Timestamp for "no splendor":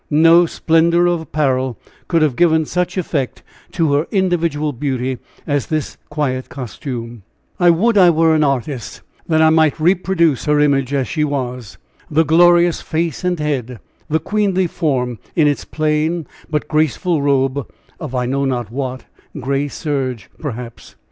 0.09-1.05